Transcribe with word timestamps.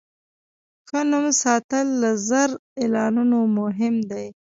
ښه 0.87 0.99
نوم 1.11 1.25
ساتل 1.41 1.85
له 2.01 2.11
زر 2.27 2.49
اعلانونو 2.81 3.39
مهم 3.59 3.95
دی. 4.09 4.25